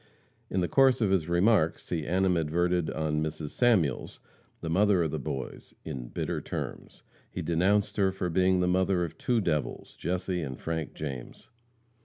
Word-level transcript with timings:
In 0.49 0.61
the 0.61 0.67
course 0.67 0.99
of 0.99 1.11
his 1.11 1.29
remarks 1.29 1.89
he 1.89 2.07
animadverted 2.07 2.89
on 2.89 3.21
Mrs. 3.21 3.51
Samuels, 3.51 4.19
the 4.61 4.67
mother 4.67 5.03
of 5.03 5.11
the 5.11 5.19
boys, 5.19 5.75
in 5.85 6.07
bitter 6.07 6.41
terms. 6.41 7.03
He 7.29 7.43
denounced 7.43 7.97
her 7.97 8.07
as 8.07 8.31
being 8.31 8.61
"the 8.61 8.67
mother 8.67 9.05
of 9.05 9.19
two 9.19 9.41
devils, 9.41 9.95
Jesse 9.95 10.41
and 10.41 10.59
Frank 10.59 10.95
James." 10.95 11.49